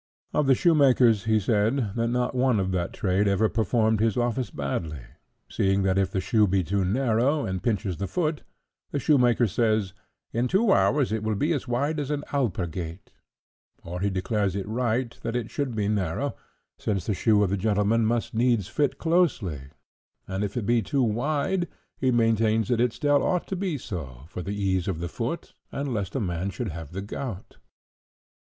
[0.33, 4.49] Of the shoemakers he said, that not one of that trade ever performed his office
[4.49, 5.03] badly;
[5.47, 8.41] seeing that if the shoe be too narrow, and pinches the foot,
[8.89, 9.93] the shoemaker says,
[10.33, 13.11] "In two hours it will be as wide as an alpargate;"
[13.83, 16.35] or he declares it right that it should be narrow,
[16.79, 19.69] since the shoe of a gentleman must needs fit closely;
[20.27, 24.23] and if it be too wide, he maintains that it still ought to be so,
[24.29, 27.57] for the ease of the foot, and lest a man should have the gout.